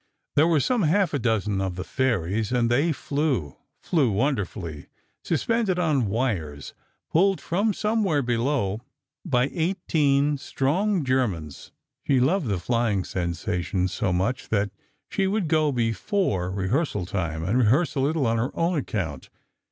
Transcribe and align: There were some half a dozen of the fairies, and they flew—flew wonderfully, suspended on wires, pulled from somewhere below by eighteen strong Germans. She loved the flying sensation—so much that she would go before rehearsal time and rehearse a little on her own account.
There 0.35 0.47
were 0.47 0.59
some 0.59 0.81
half 0.81 1.13
a 1.13 1.19
dozen 1.19 1.61
of 1.61 1.75
the 1.75 1.83
fairies, 1.83 2.51
and 2.51 2.71
they 2.71 2.91
flew—flew 2.91 4.09
wonderfully, 4.09 4.87
suspended 5.23 5.77
on 5.77 6.07
wires, 6.07 6.73
pulled 7.11 7.39
from 7.39 7.71
somewhere 7.71 8.23
below 8.23 8.81
by 9.23 9.51
eighteen 9.53 10.39
strong 10.39 11.03
Germans. 11.03 11.71
She 12.07 12.19
loved 12.19 12.47
the 12.47 12.57
flying 12.57 13.03
sensation—so 13.03 14.11
much 14.11 14.49
that 14.49 14.71
she 15.07 15.27
would 15.27 15.47
go 15.47 15.71
before 15.71 16.49
rehearsal 16.49 17.05
time 17.05 17.43
and 17.43 17.59
rehearse 17.59 17.93
a 17.93 17.99
little 17.99 18.25
on 18.25 18.37
her 18.39 18.49
own 18.57 18.79
account. 18.79 19.29